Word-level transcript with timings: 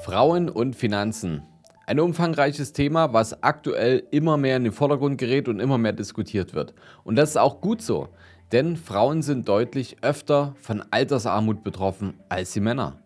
Frauen 0.00 0.48
und 0.48 0.76
Finanzen. 0.76 1.42
Ein 1.84 1.98
umfangreiches 1.98 2.72
Thema, 2.72 3.12
was 3.12 3.42
aktuell 3.42 4.04
immer 4.12 4.36
mehr 4.36 4.56
in 4.56 4.64
den 4.64 4.72
Vordergrund 4.72 5.18
gerät 5.18 5.48
und 5.48 5.58
immer 5.58 5.76
mehr 5.76 5.92
diskutiert 5.92 6.54
wird. 6.54 6.72
Und 7.02 7.16
das 7.16 7.30
ist 7.30 7.36
auch 7.36 7.60
gut 7.60 7.82
so, 7.82 8.08
denn 8.52 8.76
Frauen 8.76 9.22
sind 9.22 9.48
deutlich 9.48 9.96
öfter 10.02 10.54
von 10.60 10.84
Altersarmut 10.92 11.64
betroffen 11.64 12.14
als 12.28 12.52
die 12.52 12.60
Männer. 12.60 13.00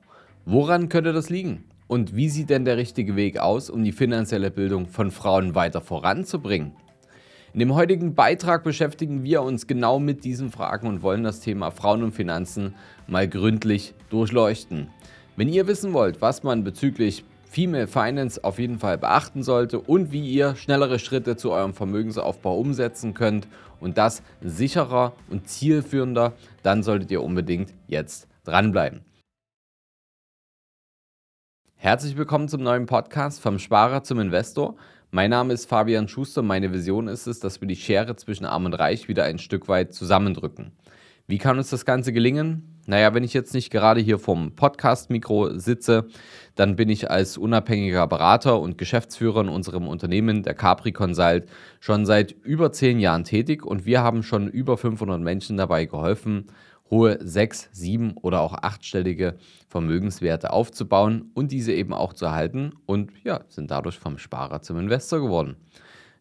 Woran 0.44 0.90
könnte 0.90 1.14
das 1.14 1.30
liegen? 1.30 1.64
Und 1.88 2.14
wie 2.14 2.28
sieht 2.28 2.50
denn 2.50 2.66
der 2.66 2.76
richtige 2.76 3.16
Weg 3.16 3.38
aus, 3.38 3.70
um 3.70 3.82
die 3.82 3.92
finanzielle 3.92 4.50
Bildung 4.50 4.86
von 4.86 5.10
Frauen 5.10 5.54
weiter 5.54 5.80
voranzubringen? 5.80 6.72
In 7.54 7.60
dem 7.60 7.74
heutigen 7.74 8.14
Beitrag 8.14 8.64
beschäftigen 8.64 9.24
wir 9.24 9.42
uns 9.42 9.66
genau 9.66 9.98
mit 9.98 10.24
diesen 10.24 10.50
Fragen 10.50 10.86
und 10.86 11.02
wollen 11.02 11.22
das 11.22 11.40
Thema 11.40 11.70
Frauen 11.70 12.02
und 12.02 12.12
Finanzen 12.12 12.74
mal 13.06 13.28
gründlich 13.28 13.94
durchleuchten. 14.10 14.88
Wenn 15.34 15.48
ihr 15.48 15.66
wissen 15.66 15.94
wollt, 15.94 16.20
was 16.20 16.42
man 16.42 16.62
bezüglich 16.62 17.24
Female 17.44 17.86
Finance 17.86 18.44
auf 18.44 18.58
jeden 18.58 18.78
Fall 18.78 18.98
beachten 18.98 19.42
sollte 19.42 19.80
und 19.80 20.12
wie 20.12 20.30
ihr 20.30 20.56
schnellere 20.56 20.98
Schritte 20.98 21.36
zu 21.36 21.52
eurem 21.52 21.72
Vermögensaufbau 21.72 22.58
umsetzen 22.58 23.14
könnt 23.14 23.48
und 23.80 23.96
das 23.96 24.22
sicherer 24.42 25.14
und 25.30 25.48
zielführender, 25.48 26.34
dann 26.62 26.82
solltet 26.82 27.10
ihr 27.10 27.22
unbedingt 27.22 27.72
jetzt 27.86 28.28
dranbleiben. 28.44 29.06
Herzlich 31.76 32.18
willkommen 32.18 32.48
zum 32.48 32.62
neuen 32.62 32.84
Podcast 32.84 33.40
vom 33.40 33.58
Sparer 33.58 34.02
zum 34.02 34.20
Investor. 34.20 34.76
Mein 35.10 35.30
Name 35.30 35.54
ist 35.54 35.66
Fabian 35.66 36.08
Schuster. 36.08 36.42
Meine 36.42 36.74
Vision 36.74 37.08
ist 37.08 37.26
es, 37.26 37.40
dass 37.40 37.58
wir 37.62 37.68
die 37.68 37.76
Schere 37.76 38.16
zwischen 38.16 38.44
Arm 38.44 38.66
und 38.66 38.74
Reich 38.74 39.08
wieder 39.08 39.24
ein 39.24 39.38
Stück 39.38 39.66
weit 39.68 39.94
zusammendrücken. 39.94 40.72
Wie 41.26 41.38
kann 41.38 41.56
uns 41.56 41.70
das 41.70 41.86
Ganze 41.86 42.12
gelingen? 42.12 42.71
Naja, 42.86 43.14
wenn 43.14 43.22
ich 43.22 43.32
jetzt 43.32 43.54
nicht 43.54 43.70
gerade 43.70 44.00
hier 44.00 44.18
vom 44.18 44.56
Podcast-Mikro 44.56 45.56
sitze, 45.56 46.08
dann 46.56 46.74
bin 46.74 46.88
ich 46.88 47.10
als 47.12 47.38
unabhängiger 47.38 48.08
Berater 48.08 48.58
und 48.58 48.76
Geschäftsführer 48.76 49.42
in 49.42 49.48
unserem 49.48 49.86
Unternehmen, 49.86 50.42
der 50.42 50.54
Capri 50.54 50.90
Consult, 50.90 51.48
schon 51.78 52.06
seit 52.06 52.32
über 52.42 52.72
zehn 52.72 52.98
Jahren 52.98 53.22
tätig 53.22 53.64
und 53.64 53.86
wir 53.86 54.02
haben 54.02 54.24
schon 54.24 54.48
über 54.48 54.76
500 54.76 55.20
Menschen 55.20 55.56
dabei 55.56 55.84
geholfen, 55.84 56.46
hohe 56.90 57.18
sechs, 57.24 57.68
sieben 57.72 58.16
oder 58.20 58.40
auch 58.40 58.52
achtstellige 58.52 59.36
Vermögenswerte 59.68 60.52
aufzubauen 60.52 61.30
und 61.34 61.52
diese 61.52 61.72
eben 61.72 61.94
auch 61.94 62.12
zu 62.12 62.24
erhalten 62.24 62.72
und 62.84 63.12
ja, 63.22 63.42
sind 63.48 63.70
dadurch 63.70 63.98
vom 63.98 64.18
Sparer 64.18 64.60
zum 64.60 64.78
Investor 64.78 65.20
geworden. 65.20 65.56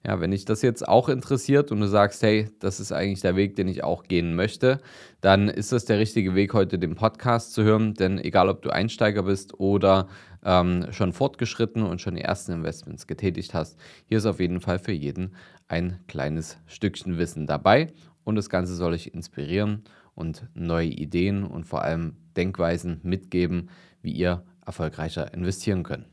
Ja, 0.04 0.20
wenn 0.20 0.32
dich 0.32 0.46
das 0.46 0.64
jetzt 0.64 0.88
auch 0.88 1.10
interessiert 1.10 1.72
und 1.72 1.80
du 1.80 1.88
sagst, 1.88 2.24
hey, 2.24 2.50
das 2.60 2.80
ist 2.80 2.92
eigentlich 2.92 3.22
der 3.22 3.36
Weg, 3.36 3.56
den 3.56 3.68
ich 3.68 3.84
auch 3.84 4.04
gehen 4.04 4.36
möchte, 4.36 4.80
dann 5.22 5.48
ist 5.48 5.72
das 5.72 5.86
der 5.86 6.00
richtige 6.00 6.34
Weg, 6.34 6.56
heute 6.56 6.80
den 6.80 6.96
Podcast 6.96 7.54
zu 7.54 7.64
hören. 7.64 7.94
Denn 7.94 8.18
egal, 8.18 8.50
ob 8.50 8.64
du 8.64 8.72
Einsteiger 8.72 9.22
bist 9.22 9.60
oder 9.60 10.08
ähm, 10.44 10.88
schon 10.90 11.14
fortgeschritten 11.14 11.84
und 11.84 12.02
schon 12.02 12.16
die 12.16 12.24
ersten 12.24 12.52
Investments 12.52 13.06
getätigt 13.06 13.54
hast, 13.54 13.78
hier 14.06 14.18
ist 14.18 14.26
auf 14.26 14.40
jeden 14.40 14.60
Fall 14.60 14.80
für 14.80 14.92
jeden 14.92 15.36
ein 15.68 16.00
kleines 16.08 16.58
Stückchen 16.66 17.20
Wissen 17.20 17.46
dabei. 17.46 17.94
Und 18.24 18.38
das 18.38 18.50
Ganze 18.50 18.74
soll 18.74 18.94
dich 18.94 19.14
inspirieren 19.14 19.84
und 20.16 20.48
neue 20.56 20.90
Ideen 20.90 21.44
und 21.44 21.66
vor 21.66 21.84
allem 21.84 22.16
Denkweisen 22.36 23.02
mitgeben, 23.04 23.70
wie 24.02 24.14
ihr 24.14 24.44
erfolgreicher 24.66 25.32
investieren 25.34 25.84
könnt. 25.84 26.08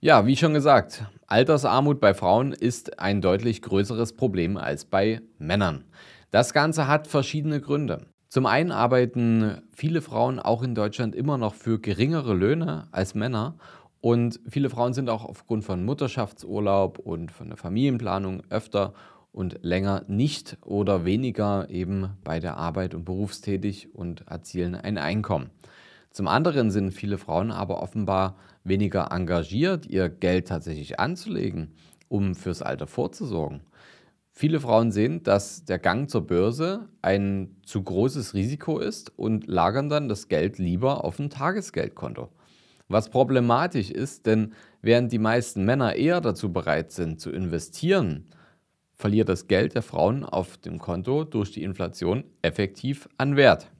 Ja, 0.00 0.26
wie 0.26 0.36
schon 0.36 0.54
gesagt, 0.54 1.04
Altersarmut 1.28 2.00
bei 2.00 2.14
Frauen 2.14 2.52
ist 2.52 3.00
ein 3.00 3.20
deutlich 3.20 3.60
größeres 3.60 4.12
Problem 4.12 4.56
als 4.56 4.84
bei 4.84 5.22
Männern. 5.38 5.84
Das 6.30 6.52
Ganze 6.52 6.86
hat 6.86 7.08
verschiedene 7.08 7.60
Gründe. 7.60 8.06
Zum 8.28 8.46
einen 8.46 8.70
arbeiten 8.70 9.62
viele 9.74 10.02
Frauen 10.02 10.38
auch 10.38 10.62
in 10.62 10.76
Deutschland 10.76 11.16
immer 11.16 11.36
noch 11.36 11.54
für 11.54 11.80
geringere 11.80 12.32
Löhne 12.32 12.86
als 12.92 13.16
Männer 13.16 13.56
und 14.00 14.38
viele 14.48 14.70
Frauen 14.70 14.92
sind 14.92 15.10
auch 15.10 15.24
aufgrund 15.24 15.64
von 15.64 15.84
Mutterschaftsurlaub 15.84 17.00
und 17.00 17.32
von 17.32 17.48
der 17.48 17.56
Familienplanung 17.56 18.42
öfter 18.48 18.94
und 19.32 19.58
länger 19.62 20.04
nicht 20.06 20.58
oder 20.64 21.04
weniger 21.04 21.68
eben 21.70 22.10
bei 22.22 22.38
der 22.38 22.56
Arbeit 22.56 22.94
und 22.94 23.04
berufstätig 23.04 23.94
und 23.94 24.28
erzielen 24.28 24.76
ein 24.76 24.96
Einkommen. 24.96 25.50
Zum 26.10 26.28
anderen 26.28 26.70
sind 26.70 26.92
viele 26.92 27.18
Frauen 27.18 27.50
aber 27.50 27.82
offenbar 27.82 28.36
weniger 28.68 29.12
engagiert, 29.12 29.86
ihr 29.86 30.08
Geld 30.08 30.48
tatsächlich 30.48 30.98
anzulegen, 30.98 31.74
um 32.08 32.34
fürs 32.34 32.62
Alter 32.62 32.86
vorzusorgen. 32.86 33.60
Viele 34.30 34.60
Frauen 34.60 34.92
sehen, 34.92 35.22
dass 35.22 35.64
der 35.64 35.78
Gang 35.78 36.10
zur 36.10 36.26
Börse 36.26 36.88
ein 37.00 37.56
zu 37.64 37.82
großes 37.82 38.34
Risiko 38.34 38.78
ist 38.78 39.18
und 39.18 39.46
lagern 39.46 39.88
dann 39.88 40.10
das 40.10 40.28
Geld 40.28 40.58
lieber 40.58 41.04
auf 41.04 41.18
ein 41.18 41.30
Tagesgeldkonto. 41.30 42.28
Was 42.88 43.08
problematisch 43.08 43.90
ist, 43.90 44.26
denn 44.26 44.52
während 44.82 45.10
die 45.10 45.18
meisten 45.18 45.64
Männer 45.64 45.96
eher 45.96 46.20
dazu 46.20 46.52
bereit 46.52 46.92
sind 46.92 47.20
zu 47.20 47.30
investieren, 47.30 48.26
verliert 48.94 49.28
das 49.28 49.48
Geld 49.48 49.74
der 49.74 49.82
Frauen 49.82 50.24
auf 50.24 50.56
dem 50.58 50.78
Konto 50.78 51.24
durch 51.24 51.50
die 51.50 51.62
Inflation 51.62 52.24
effektiv 52.42 53.08
an 53.18 53.36
Wert. 53.36 53.70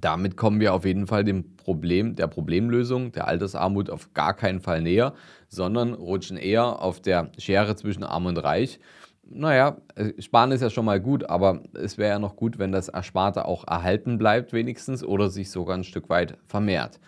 Damit 0.00 0.36
kommen 0.36 0.60
wir 0.60 0.72
auf 0.72 0.84
jeden 0.84 1.06
Fall 1.06 1.24
dem 1.24 1.56
Problem, 1.56 2.16
der 2.16 2.26
Problemlösung 2.26 3.12
der 3.12 3.28
Altersarmut 3.28 3.90
auf 3.90 4.14
gar 4.14 4.34
keinen 4.34 4.60
Fall 4.60 4.82
näher, 4.82 5.14
sondern 5.48 5.92
rutschen 5.94 6.36
eher 6.36 6.80
auf 6.80 7.00
der 7.00 7.30
Schere 7.38 7.76
zwischen 7.76 8.02
Arm 8.02 8.26
und 8.26 8.38
Reich. 8.38 8.80
Naja, 9.24 9.76
äh, 9.94 10.20
sparen 10.20 10.52
ist 10.52 10.62
ja 10.62 10.70
schon 10.70 10.84
mal 10.84 11.00
gut, 11.00 11.28
aber 11.28 11.62
es 11.74 11.98
wäre 11.98 12.10
ja 12.10 12.18
noch 12.18 12.36
gut, 12.36 12.58
wenn 12.58 12.72
das 12.72 12.88
Ersparte 12.88 13.44
auch 13.44 13.66
erhalten 13.66 14.18
bleibt 14.18 14.52
wenigstens 14.52 15.04
oder 15.04 15.30
sich 15.30 15.50
sogar 15.50 15.76
ein 15.76 15.84
Stück 15.84 16.08
weit 16.08 16.38
vermehrt. 16.46 16.98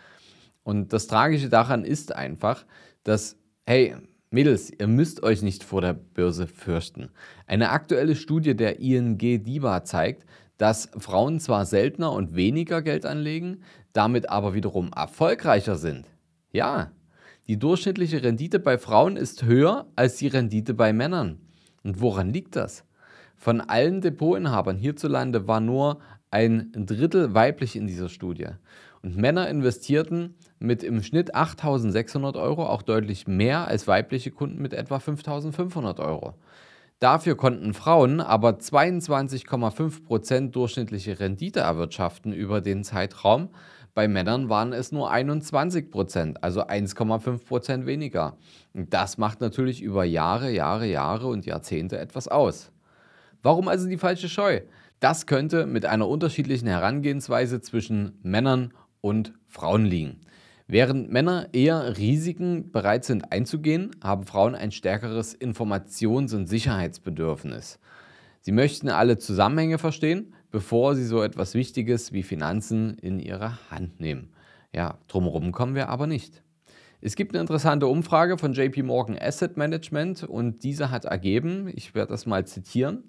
Und 0.63 0.93
das 0.93 1.07
Tragische 1.07 1.49
daran 1.49 1.85
ist 1.85 2.15
einfach, 2.15 2.65
dass, 3.03 3.37
hey, 3.67 3.97
Mädels, 4.31 4.73
ihr 4.77 4.89
müsst 4.89 5.23
euch 5.23 5.43
nicht 5.43 5.63
vor 5.63 5.81
der 5.81 5.93
Börse 5.93 6.47
fürchten. 6.47 7.11
Eine 7.47 7.71
aktuelle 7.71 8.17
Studie 8.17 8.57
der 8.57 8.81
ING 8.81 9.17
DIBA 9.17 9.85
zeigt, 9.85 10.27
dass 10.59 10.91
Frauen 10.99 11.41
zwar 11.41 11.67
seltener 11.67 12.13
und 12.13 12.35
weniger 12.35 12.83
Geld 12.83 13.07
anlegen, 13.07 13.63
damit 13.93 14.31
aber 14.31 14.55
wiederum 14.55 14.91
erfolgreicher 14.95 15.77
sind. 15.77 16.07
Ja, 16.53 16.93
die 17.47 17.59
durchschnittliche 17.59 18.23
Rendite 18.23 18.59
bei 18.59 18.79
Frauen 18.79 19.17
ist 19.17 19.45
höher 19.45 19.87
als 19.97 20.17
die 20.17 20.29
Rendite 20.29 20.73
bei 20.75 20.93
Männern. 20.93 21.41
Und 21.83 22.01
woran 22.01 22.33
liegt 22.33 22.57
das? 22.57 22.85
Von 23.37 23.61
allen 23.61 24.01
Depotinhabern 24.01 24.79
hierzulande 24.79 25.47
war 25.47 25.61
nur 25.61 25.99
ein 26.31 26.73
Drittel 26.75 27.35
weiblich 27.35 27.77
in 27.77 27.87
dieser 27.87 28.09
Studie. 28.09 28.49
Und 29.03 29.17
Männer 29.17 29.49
investierten 29.49 30.37
mit 30.59 30.83
im 30.83 31.03
Schnitt 31.03 31.35
8.600 31.35 32.41
Euro 32.41 32.67
auch 32.67 32.81
deutlich 32.81 33.27
mehr 33.27 33.69
als 33.69 33.87
weibliche 33.87 34.31
Kunden 34.31 34.63
mit 34.63 34.73
etwa 34.73 34.97
5.500 34.97 36.01
Euro. 36.01 36.35
Dafür 37.05 37.37
konnten 37.37 37.75
Frauen 37.75 38.23
aber 38.23 38.53
22,5% 38.53 40.53
durchschnittliche 40.53 41.21
Rendite 41.21 41.61
erwirtschaften 41.61 42.33
über 42.33 42.63
den 42.63 42.83
Zeitraum. 42.83 43.51
Bei 43.93 44.09
Männern 44.09 44.49
waren 44.49 44.73
es 44.73 44.91
nur 44.91 45.13
21%, 45.13 46.37
also 46.41 46.63
1,5% 46.63 47.85
weniger. 47.85 48.39
Das 48.73 49.19
macht 49.19 49.43
natürlich 49.43 49.83
über 49.83 50.05
Jahre, 50.05 50.51
Jahre, 50.51 50.87
Jahre 50.87 51.27
und 51.27 51.45
Jahrzehnte 51.45 51.99
etwas 51.99 52.27
aus. 52.27 52.73
Warum 53.43 53.69
also 53.69 53.87
die 53.87 53.99
falsche 53.99 54.31
Scheu? 54.31 54.63
Das 54.99 55.27
könnte 55.27 55.67
mit 55.67 55.85
einer 55.85 56.09
unterschiedlichen 56.09 56.69
Herangehensweise 56.69 57.61
zwischen 57.61 58.19
Männern 58.23 58.73
und 59.03 59.35
Frauen 59.47 59.85
liegen. 59.85 60.24
Während 60.67 61.13
Männer 61.13 61.49
eher 61.53 61.99
Risiken 61.99 62.73
bereit 62.73 63.05
sind 63.05 63.33
einzugehen, 63.33 63.91
haben 64.03 64.25
Frauen 64.25 64.55
ein 64.55 64.73
stärkeres 64.73 65.39
Informations- 65.39 66.35
und 66.35 66.47
Sicherheitsbedürfnis. 66.47 67.79
Sie 68.41 68.53
möchten 68.53 68.89
alle 68.89 69.19
Zusammenhänge 69.19 69.79
verstehen, 69.79 70.35
bevor 70.51 70.95
sie 70.95 71.05
so 71.05 71.23
etwas 71.23 71.55
Wichtiges 71.55 72.13
wie 72.13 72.23
Finanzen 72.23 72.97
in 72.99 73.19
ihre 73.19 73.59
Hand 73.71 74.01
nehmen. 74.01 74.31
Ja, 74.73 74.99
drumherum 75.09 75.53
kommen 75.53 75.75
wir 75.75 75.91
aber 75.91 76.07
nicht. 76.07 76.43
Es 77.03 77.17
gibt 77.17 77.35
eine 77.35 77.43
interessante 77.43 77.87
Umfrage 77.87 78.39
von 78.39 78.55
JP 78.55 78.85
Morgan 78.85 79.19
Asset 79.21 79.59
Management 79.59 80.23
und 80.25 80.65
diese 80.65 80.91
hat 80.91 81.05
ergeben, 81.05 81.71
ich 81.75 81.95
werde 81.95 82.13
das 82.13 82.25
mal 82.25 82.47
zitieren, 82.47 83.05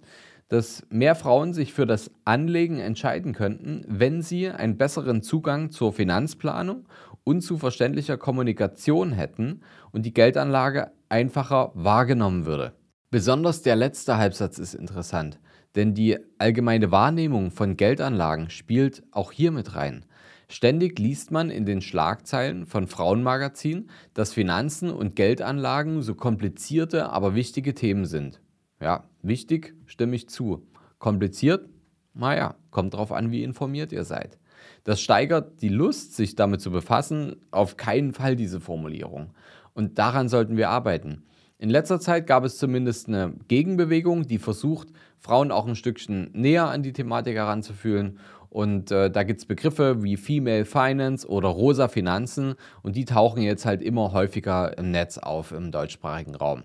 dass 0.48 0.86
mehr 0.90 1.16
Frauen 1.16 1.54
sich 1.54 1.74
für 1.74 1.86
das 1.86 2.12
Anlegen 2.24 2.80
entscheiden 2.80 3.34
könnten, 3.34 3.84
wenn 3.88 4.22
sie 4.22 4.50
einen 4.50 4.78
besseren 4.78 5.22
Zugang 5.22 5.72
zur 5.72 5.92
Finanzplanung 5.92 6.86
und 7.24 7.42
zu 7.42 7.58
verständlicher 7.58 8.18
Kommunikation 8.18 9.12
hätten 9.12 9.62
und 9.92 10.06
die 10.06 10.14
Geldanlage 10.14 10.92
einfacher 11.10 11.72
wahrgenommen 11.74 12.46
würde. 12.46 12.74
Besonders 13.10 13.62
der 13.62 13.76
letzte 13.76 14.18
Halbsatz 14.18 14.60
ist 14.60 14.74
interessant, 14.74 15.40
denn 15.76 15.94
die 15.94 16.18
allgemeine 16.38 16.92
Wahrnehmung 16.92 17.52
von 17.52 17.78
Geldanlagen 17.78 18.50
spielt 18.50 19.04
auch 19.12 19.32
hier 19.32 19.52
mit 19.52 19.76
rein. 19.76 20.06
Ständig 20.48 21.00
liest 21.00 21.32
man 21.32 21.50
in 21.50 21.66
den 21.66 21.82
Schlagzeilen 21.82 22.68
von 22.68 22.88
Frauenmagazinen, 22.88 23.90
dass 24.14 24.34
Finanzen 24.34 24.92
und 24.92 25.16
Geldanlagen 25.16 26.04
so 26.04 26.14
komplizierte, 26.14 27.10
aber 27.10 27.34
wichtige 27.34 27.74
Themen 27.74 28.06
sind. 28.06 28.42
Ja, 28.80 29.06
wichtig, 29.28 29.76
stimme 29.86 30.16
ich 30.16 30.30
zu. 30.30 30.66
Kompliziert? 31.00 31.70
Naja, 32.14 32.56
kommt 32.72 32.94
drauf 32.94 33.12
an, 33.12 33.32
wie 33.32 33.44
informiert 33.44 33.92
ihr 33.92 34.04
seid. 34.04 34.38
Das 34.84 35.02
steigert 35.02 35.62
die 35.62 35.70
Lust, 35.70 36.16
sich 36.16 36.36
damit 36.36 36.62
zu 36.62 36.72
befassen, 36.72 37.38
auf 37.52 37.78
keinen 37.78 38.14
Fall 38.14 38.36
diese 38.36 38.60
Formulierung. 38.60 39.32
Und 39.74 40.00
daran 40.00 40.30
sollten 40.30 40.58
wir 40.58 40.70
arbeiten. 40.70 41.24
In 41.58 41.70
letzter 41.70 42.00
Zeit 42.00 42.28
gab 42.28 42.44
es 42.44 42.58
zumindest 42.58 43.08
eine 43.08 43.34
Gegenbewegung, 43.48 44.28
die 44.28 44.40
versucht, 44.40 44.90
Frauen 45.20 45.52
auch 45.52 45.68
ein 45.68 45.76
Stückchen 45.76 46.30
näher 46.34 46.70
an 46.70 46.84
die 46.84 46.94
Thematik 46.94 47.36
heranzufühlen. 47.36 48.20
Und 48.50 48.92
äh, 48.92 49.10
da 49.10 49.24
gibt 49.24 49.40
es 49.40 49.46
Begriffe 49.46 50.04
wie 50.04 50.18
Female 50.18 50.66
Finance 50.66 51.28
oder 51.28 51.50
rosa 51.50 51.88
Finanzen 51.88 52.56
und 52.84 52.96
die 52.96 53.06
tauchen 53.06 53.42
jetzt 53.42 53.66
halt 53.66 53.82
immer 53.82 54.14
häufiger 54.14 54.78
im 54.78 54.92
Netz 54.92 55.18
auf 55.18 55.52
im 55.52 55.72
deutschsprachigen 55.72 56.36
Raum. 56.36 56.64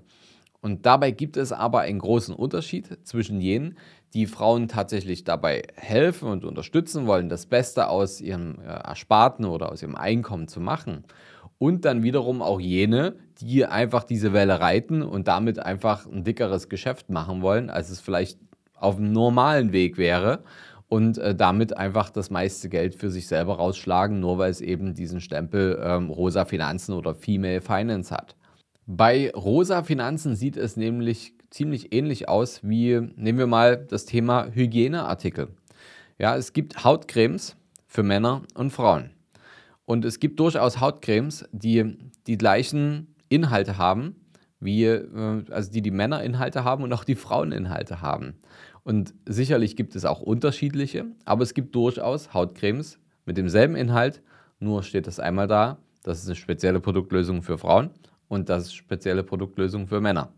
Und 0.60 0.84
dabei 0.84 1.10
gibt 1.10 1.36
es 1.36 1.52
aber 1.52 1.80
einen 1.80 1.98
großen 1.98 2.34
Unterschied 2.34 2.98
zwischen 3.06 3.40
jenen, 3.40 3.78
die 4.12 4.26
Frauen 4.26 4.68
tatsächlich 4.68 5.24
dabei 5.24 5.62
helfen 5.76 6.28
und 6.28 6.44
unterstützen 6.44 7.06
wollen, 7.06 7.28
das 7.28 7.46
Beste 7.46 7.88
aus 7.88 8.20
ihrem 8.20 8.58
äh, 8.60 8.66
Ersparten 8.66 9.44
oder 9.44 9.70
aus 9.72 9.82
ihrem 9.82 9.94
Einkommen 9.94 10.48
zu 10.48 10.60
machen. 10.60 11.04
Und 11.58 11.84
dann 11.84 12.02
wiederum 12.02 12.42
auch 12.42 12.60
jene, 12.60 13.16
die 13.40 13.64
einfach 13.66 14.04
diese 14.04 14.32
Welle 14.32 14.60
reiten 14.60 15.02
und 15.02 15.28
damit 15.28 15.58
einfach 15.58 16.06
ein 16.06 16.24
dickeres 16.24 16.68
Geschäft 16.68 17.10
machen 17.10 17.42
wollen, 17.42 17.70
als 17.70 17.90
es 17.90 18.00
vielleicht 18.00 18.38
auf 18.74 18.96
einem 18.96 19.12
normalen 19.12 19.72
Weg 19.72 19.96
wäre 19.98 20.42
und 20.88 21.18
äh, 21.18 21.34
damit 21.34 21.76
einfach 21.76 22.10
das 22.10 22.30
meiste 22.30 22.68
Geld 22.68 22.94
für 22.94 23.10
sich 23.10 23.28
selber 23.28 23.56
rausschlagen, 23.56 24.20
nur 24.20 24.38
weil 24.38 24.50
es 24.50 24.60
eben 24.60 24.94
diesen 24.94 25.20
Stempel 25.20 25.80
ähm, 25.82 26.10
rosa 26.10 26.44
Finanzen 26.44 26.94
oder 26.94 27.14
Female 27.14 27.60
Finance 27.60 28.12
hat. 28.14 28.36
Bei 28.92 29.30
rosa 29.30 29.84
Finanzen 29.84 30.34
sieht 30.34 30.56
es 30.56 30.76
nämlich 30.76 31.34
ziemlich 31.50 31.94
ähnlich 31.94 32.28
aus 32.28 32.58
wie, 32.64 32.98
nehmen 33.14 33.38
wir 33.38 33.46
mal 33.46 33.76
das 33.76 34.04
Thema 34.04 34.48
Hygieneartikel. 34.52 35.46
Ja, 36.18 36.34
es 36.34 36.52
gibt 36.52 36.82
Hautcremes 36.82 37.54
für 37.86 38.02
Männer 38.02 38.42
und 38.54 38.72
Frauen. 38.72 39.10
Und 39.84 40.04
es 40.04 40.18
gibt 40.18 40.40
durchaus 40.40 40.80
Hautcremes, 40.80 41.48
die 41.52 41.98
die 42.26 42.36
gleichen 42.36 43.14
Inhalte 43.28 43.78
haben, 43.78 44.16
wie, 44.58 44.86
äh, 44.86 45.44
also 45.50 45.70
die 45.70 45.82
die 45.82 45.92
Männer 45.92 46.24
Inhalte 46.24 46.64
haben 46.64 46.82
und 46.82 46.92
auch 46.92 47.04
die 47.04 47.14
Frauen 47.14 47.52
Inhalte 47.52 48.02
haben. 48.02 48.40
Und 48.82 49.14
sicherlich 49.24 49.76
gibt 49.76 49.94
es 49.94 50.04
auch 50.04 50.20
unterschiedliche, 50.20 51.06
aber 51.24 51.44
es 51.44 51.54
gibt 51.54 51.76
durchaus 51.76 52.34
Hautcremes 52.34 52.98
mit 53.24 53.36
demselben 53.36 53.76
Inhalt, 53.76 54.20
nur 54.58 54.82
steht 54.82 55.06
das 55.06 55.20
einmal 55.20 55.46
da, 55.46 55.78
das 56.02 56.18
ist 56.18 56.26
eine 56.26 56.34
spezielle 56.34 56.80
Produktlösung 56.80 57.42
für 57.42 57.56
Frauen 57.56 57.90
und 58.30 58.48
das 58.48 58.66
ist 58.66 58.74
spezielle 58.74 59.24
Produktlösung 59.24 59.88
für 59.88 60.00
Männer. 60.00 60.32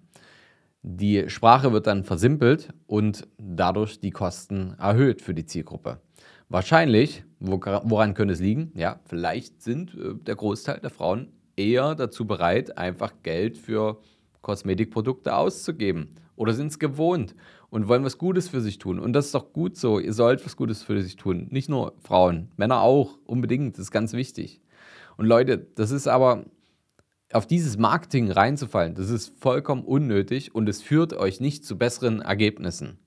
Die 0.83 1.29
Sprache 1.29 1.73
wird 1.73 1.87
dann 1.87 2.03
versimpelt 2.03 2.71
und 2.87 3.29
dadurch 3.39 4.01
die 4.01 4.11
Kosten 4.11 4.75
erhöht 4.79 5.23
für 5.23 5.35
die 5.35 5.45
Zielgruppe. 5.45 6.01
Wahrscheinlich, 6.49 7.23
woran 7.39 8.15
könnte 8.15 8.35
es 8.35 8.41
liegen? 8.41 8.73
Ja, 8.75 8.99
vielleicht 9.05 9.63
sind 9.63 9.95
äh, 9.95 10.15
der 10.15 10.35
Großteil 10.35 10.81
der 10.81 10.91
Frauen 10.91 11.29
eher 11.55 11.95
dazu 11.95 12.27
bereit, 12.27 12.77
einfach 12.79 13.13
Geld 13.23 13.59
für 13.59 14.01
Kosmetikprodukte 14.41 15.37
auszugeben 15.37 16.17
oder 16.35 16.55
sind 16.55 16.69
es 16.69 16.79
gewohnt 16.79 17.35
und 17.69 17.89
wollen 17.89 18.05
was 18.05 18.19
Gutes 18.19 18.49
für 18.49 18.61
sich 18.63 18.79
tun. 18.79 18.99
Und 18.99 19.13
das 19.13 19.27
ist 19.27 19.35
doch 19.35 19.53
gut 19.53 19.77
so. 19.77 19.99
Ihr 19.99 20.15
sollt 20.15 20.45
was 20.45 20.57
Gutes 20.57 20.83
für 20.83 21.01
sich 21.03 21.17
tun. 21.17 21.47
Nicht 21.51 21.69
nur 21.69 21.95
Frauen, 22.03 22.51
Männer 22.57 22.81
auch, 22.81 23.19
unbedingt. 23.27 23.75
Das 23.75 23.83
ist 23.83 23.91
ganz 23.91 24.15
wichtig. 24.15 24.61
Und 25.17 25.27
Leute, 25.27 25.59
das 25.59 25.91
ist 25.91 26.09
aber 26.09 26.47
auf 27.35 27.47
dieses 27.47 27.77
Marketing 27.77 28.31
reinzufallen, 28.31 28.95
das 28.95 29.11
ist 29.11 29.39
vollkommen 29.39 29.85
unnötig 29.85 30.55
und 30.55 30.69
es 30.69 30.83
führt 30.83 31.13
euch 31.15 31.41
nicht 31.41 31.65
zu 31.65 31.79
besseren 31.79 32.21
Ergebnissen. 32.21 32.99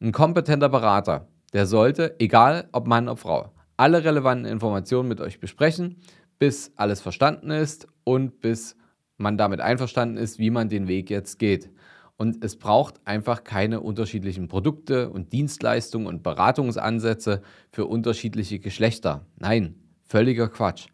Ein 0.00 0.12
kompetenter 0.12 0.68
Berater, 0.68 1.28
der 1.52 1.66
sollte, 1.66 2.16
egal 2.18 2.68
ob 2.72 2.86
Mann 2.86 3.08
oder 3.08 3.16
Frau, 3.16 3.52
alle 3.76 4.04
relevanten 4.04 4.46
Informationen 4.46 5.08
mit 5.08 5.20
euch 5.20 5.40
besprechen, 5.40 5.96
bis 6.38 6.72
alles 6.76 7.00
verstanden 7.00 7.50
ist 7.50 7.86
und 8.04 8.40
bis 8.40 8.76
man 9.16 9.36
damit 9.36 9.60
einverstanden 9.60 10.16
ist, 10.16 10.38
wie 10.38 10.50
man 10.50 10.68
den 10.68 10.88
Weg 10.88 11.10
jetzt 11.10 11.38
geht. 11.38 11.70
Und 12.16 12.44
es 12.44 12.56
braucht 12.56 13.00
einfach 13.06 13.44
keine 13.44 13.80
unterschiedlichen 13.80 14.48
Produkte 14.48 15.08
und 15.10 15.32
Dienstleistungen 15.32 16.06
und 16.06 16.22
Beratungsansätze 16.22 17.42
für 17.70 17.86
unterschiedliche 17.86 18.58
Geschlechter. 18.58 19.26
Nein, 19.38 19.74
völliger 20.04 20.48
Quatsch. 20.48 20.88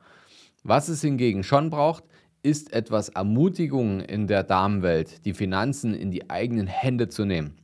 Was 0.63 0.89
es 0.89 1.01
hingegen 1.01 1.43
schon 1.43 1.71
braucht, 1.71 2.05
ist 2.47 2.73
etwas 2.73 3.09
Ermutigung 3.09 3.99
in 3.99 4.29
der 4.29 4.45
Damenwelt, 4.45 5.25
die 5.25 5.35
Finanzen 5.35 5.95
in 5.95 6.13
die 6.13 6.31
eigenen 6.31 6.69
Hände 6.69 7.09
zu 7.09 7.25
nehmen. 7.25 7.57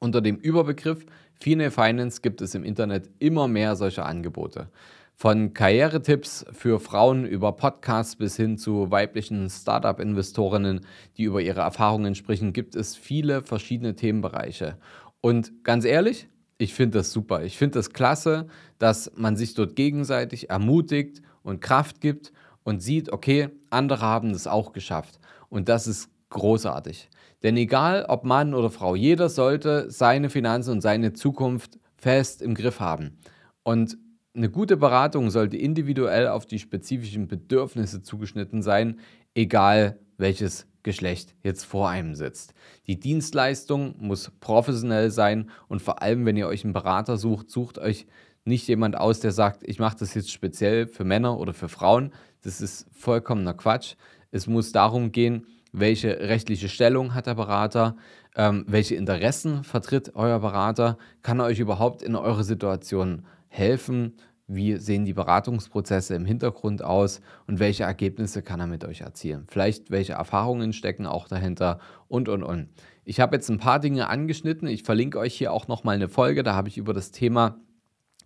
Unter 0.00 0.20
dem 0.20 0.34
Überbegriff 0.34 1.06
Female 1.40 1.70
Finance 1.70 2.20
gibt 2.20 2.40
es 2.40 2.56
im 2.56 2.64
Internet 2.64 3.08
immer 3.20 3.46
mehr 3.46 3.76
solcher 3.76 4.06
Angebote. 4.06 4.68
Von 5.14 5.54
Karrieretipps 5.54 6.44
für 6.50 6.80
Frauen 6.80 7.24
über 7.24 7.52
Podcasts 7.52 8.16
bis 8.16 8.36
hin 8.36 8.58
zu 8.58 8.90
weiblichen 8.90 9.48
Startup-Investorinnen, 9.48 10.80
die 11.16 11.22
über 11.22 11.40
ihre 11.40 11.60
Erfahrungen 11.60 12.16
sprechen, 12.16 12.52
gibt 12.52 12.74
es 12.74 12.96
viele 12.96 13.42
verschiedene 13.42 13.94
Themenbereiche. 13.94 14.76
Und 15.20 15.62
ganz 15.62 15.84
ehrlich, 15.84 16.26
ich 16.58 16.74
finde 16.74 16.98
das 16.98 17.12
super. 17.12 17.44
Ich 17.44 17.56
finde 17.56 17.78
das 17.78 17.92
klasse, 17.92 18.48
dass 18.80 19.12
man 19.14 19.36
sich 19.36 19.54
dort 19.54 19.76
gegenseitig 19.76 20.50
ermutigt 20.50 21.22
und 21.44 21.60
Kraft 21.60 22.00
gibt 22.00 22.32
und 22.64 22.82
sieht, 22.82 23.12
okay, 23.12 23.48
andere 23.70 24.02
haben 24.02 24.32
das 24.32 24.46
auch 24.46 24.72
geschafft. 24.72 25.18
Und 25.48 25.68
das 25.68 25.86
ist 25.86 26.10
großartig. 26.30 27.08
Denn 27.42 27.56
egal 27.56 28.06
ob 28.08 28.24
Mann 28.24 28.54
oder 28.54 28.70
Frau, 28.70 28.94
jeder 28.94 29.28
sollte 29.28 29.90
seine 29.90 30.30
Finanzen 30.30 30.72
und 30.72 30.80
seine 30.80 31.12
Zukunft 31.12 31.78
fest 31.96 32.42
im 32.42 32.54
Griff 32.54 32.80
haben. 32.80 33.18
Und 33.62 33.98
eine 34.34 34.50
gute 34.50 34.76
Beratung 34.76 35.30
sollte 35.30 35.56
individuell 35.56 36.28
auf 36.28 36.46
die 36.46 36.58
spezifischen 36.58 37.26
Bedürfnisse 37.26 38.02
zugeschnitten 38.02 38.62
sein, 38.62 39.00
egal 39.34 39.98
welches 40.18 40.66
Geschlecht 40.82 41.34
jetzt 41.42 41.64
vor 41.64 41.88
einem 41.88 42.14
sitzt. 42.14 42.54
Die 42.86 42.98
Dienstleistung 42.98 43.96
muss 43.98 44.30
professionell 44.40 45.10
sein 45.10 45.50
und 45.68 45.82
vor 45.82 46.02
allem, 46.02 46.24
wenn 46.24 46.36
ihr 46.36 46.46
euch 46.46 46.64
einen 46.64 46.72
Berater 46.72 47.16
sucht, 47.16 47.50
sucht 47.50 47.78
euch 47.78 48.06
nicht 48.44 48.68
jemand 48.68 48.96
aus, 48.96 49.20
der 49.20 49.32
sagt, 49.32 49.62
ich 49.68 49.78
mache 49.78 49.98
das 49.98 50.14
jetzt 50.14 50.30
speziell 50.30 50.86
für 50.86 51.04
Männer 51.04 51.38
oder 51.38 51.52
für 51.52 51.68
Frauen. 51.68 52.12
Das 52.42 52.60
ist 52.60 52.86
vollkommener 52.92 53.54
Quatsch. 53.54 53.94
Es 54.30 54.46
muss 54.46 54.72
darum 54.72 55.12
gehen, 55.12 55.46
welche 55.72 56.20
rechtliche 56.20 56.68
Stellung 56.68 57.14
hat 57.14 57.26
der 57.26 57.34
Berater, 57.34 57.96
ähm, 58.36 58.64
welche 58.66 58.94
Interessen 58.94 59.64
vertritt 59.64 60.14
euer 60.14 60.38
Berater, 60.40 60.98
kann 61.22 61.40
er 61.40 61.46
euch 61.46 61.58
überhaupt 61.58 62.02
in 62.02 62.16
eure 62.16 62.44
Situation 62.44 63.24
helfen, 63.48 64.14
wie 64.46 64.76
sehen 64.76 65.04
die 65.04 65.12
Beratungsprozesse 65.12 66.14
im 66.16 66.24
Hintergrund 66.24 66.82
aus 66.82 67.20
und 67.46 67.60
welche 67.60 67.84
Ergebnisse 67.84 68.42
kann 68.42 68.58
er 68.58 68.66
mit 68.66 68.84
euch 68.84 69.02
erzielen. 69.02 69.44
Vielleicht 69.48 69.90
welche 69.92 70.14
Erfahrungen 70.14 70.72
stecken 70.72 71.06
auch 71.06 71.28
dahinter 71.28 71.78
und, 72.08 72.28
und, 72.28 72.42
und. 72.42 72.68
Ich 73.04 73.20
habe 73.20 73.36
jetzt 73.36 73.48
ein 73.48 73.58
paar 73.58 73.78
Dinge 73.78 74.08
angeschnitten. 74.08 74.66
Ich 74.66 74.82
verlinke 74.82 75.18
euch 75.18 75.34
hier 75.34 75.52
auch 75.52 75.68
nochmal 75.68 75.94
eine 75.94 76.08
Folge. 76.08 76.42
Da 76.42 76.54
habe 76.54 76.68
ich 76.68 76.78
über 76.78 76.92
das 76.92 77.12
Thema 77.12 77.60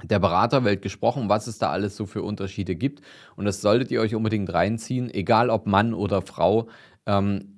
der 0.03 0.19
Beraterwelt 0.19 0.83
gesprochen, 0.83 1.29
was 1.29 1.47
es 1.47 1.59
da 1.59 1.71
alles 1.71 1.97
so 1.97 2.07
für 2.07 2.23
Unterschiede 2.23 2.75
gibt. 2.75 3.01
Und 3.37 3.45
das 3.45 3.61
solltet 3.61 3.91
ihr 3.91 4.01
euch 4.01 4.15
unbedingt 4.15 4.53
reinziehen, 4.53 5.13
egal 5.13 5.51
ob 5.51 5.67
Mann 5.67 5.95
oder 5.95 6.23
Frau. 6.23 6.69
Ähm, 7.07 7.55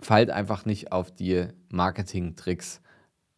fallt 0.00 0.30
einfach 0.30 0.66
nicht 0.66 0.92
auf 0.92 1.10
die 1.10 1.46
Marketing-Tricks, 1.70 2.82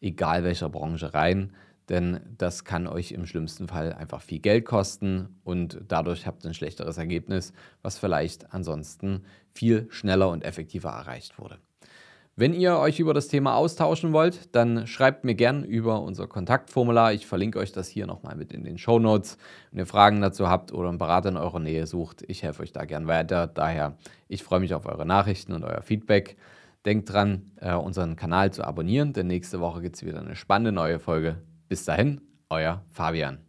egal 0.01 0.43
welcher 0.43 0.69
Branche 0.69 1.13
rein, 1.13 1.53
denn 1.87 2.19
das 2.37 2.65
kann 2.65 2.87
euch 2.87 3.11
im 3.11 3.25
schlimmsten 3.25 3.67
Fall 3.67 3.93
einfach 3.93 4.21
viel 4.21 4.39
Geld 4.39 4.65
kosten 4.65 5.39
und 5.43 5.79
dadurch 5.87 6.27
habt 6.27 6.43
ihr 6.43 6.51
ein 6.51 6.53
schlechteres 6.53 6.97
Ergebnis, 6.97 7.53
was 7.81 7.97
vielleicht 7.97 8.53
ansonsten 8.53 9.23
viel 9.53 9.87
schneller 9.89 10.29
und 10.29 10.43
effektiver 10.43 10.89
erreicht 10.89 11.39
wurde. 11.39 11.59
Wenn 12.39 12.53
ihr 12.53 12.77
euch 12.77 13.01
über 13.01 13.13
das 13.13 13.27
Thema 13.27 13.55
austauschen 13.55 14.13
wollt, 14.13 14.55
dann 14.55 14.87
schreibt 14.87 15.25
mir 15.25 15.35
gern 15.35 15.65
über 15.65 16.01
unser 16.01 16.25
Kontaktformular. 16.25 17.11
Ich 17.11 17.27
verlinke 17.27 17.59
euch 17.59 17.73
das 17.73 17.89
hier 17.89 18.07
nochmal 18.07 18.37
mit 18.37 18.53
in 18.53 18.63
den 18.63 18.77
Show 18.77 18.97
Notes. 18.97 19.37
Wenn 19.71 19.79
ihr 19.79 19.85
Fragen 19.85 20.21
dazu 20.21 20.47
habt 20.47 20.71
oder 20.71 20.87
einen 20.87 20.97
Berater 20.97 21.27
in 21.27 21.35
eurer 21.35 21.59
Nähe 21.59 21.85
sucht, 21.85 22.23
ich 22.29 22.41
helfe 22.41 22.63
euch 22.63 22.71
da 22.71 22.85
gern 22.85 23.07
weiter. 23.07 23.45
Daher, 23.45 23.97
ich 24.29 24.41
freue 24.41 24.61
mich 24.61 24.73
auf 24.73 24.85
eure 24.85 25.05
Nachrichten 25.05 25.51
und 25.51 25.65
euer 25.65 25.81
Feedback. 25.81 26.37
Denkt 26.85 27.11
dran, 27.11 27.51
äh, 27.57 27.73
unseren 27.73 28.15
Kanal 28.15 28.53
zu 28.53 28.63
abonnieren, 28.63 29.11
denn 29.11 29.27
nächste 29.27 29.59
Woche 29.59 29.81
gibt 29.81 29.97
es 29.97 30.05
wieder 30.05 30.21
eine 30.21 30.37
spannende 30.37 30.71
neue 30.71 30.99
Folge. 30.99 31.41
Bis 31.67 31.83
dahin, 31.83 32.21
euer 32.49 32.85
Fabian. 32.87 33.48